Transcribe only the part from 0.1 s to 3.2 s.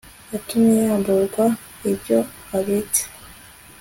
yatumbe yamburwa ibyo abitse